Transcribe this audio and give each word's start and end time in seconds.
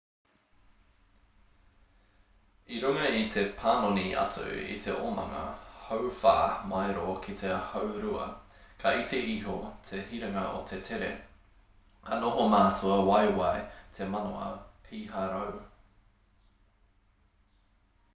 i 2.75 2.79
runga 2.83 3.03
i 3.17 3.19
te 3.35 3.41
panoni 3.59 4.05
atu 4.21 4.45
i 4.77 4.77
te 4.85 4.95
omanga 5.09 5.43
hauwhā 5.83 6.31
maero 6.73 7.11
ki 7.27 7.35
te 7.43 7.51
haurua 7.73 8.25
ka 8.85 8.95
iti 9.05 9.21
iho 9.37 9.59
te 9.91 10.01
hiranga 10.09 10.47
o 10.61 10.65
te 10.75 10.81
tere 10.91 11.11
ka 12.11 12.21
noho 12.27 12.49
mātua 12.57 12.99
waiwai 13.13 13.55
te 13.99 14.09
manawa 14.17 14.51
piharau 14.89 15.63